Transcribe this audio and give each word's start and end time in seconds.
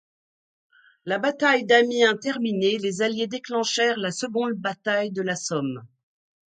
La 1.05 1.19
bataille 1.19 1.63
d'Amiens 1.63 2.17
terminée, 2.17 2.79
les 2.79 3.03
Alliés 3.03 3.27
déclenchèrent 3.27 3.99
la 3.99 4.09
seconde 4.09 4.53
bataille 4.55 5.11
de 5.11 5.21
la 5.21 5.35
Somme. 5.35 5.83